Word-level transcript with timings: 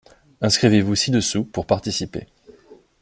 Inscrivez-vous 0.41 0.95
ci-dessous 0.95 1.43
pour 1.43 1.67
participer. 1.67 2.25